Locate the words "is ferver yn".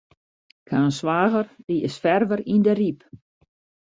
1.87-2.63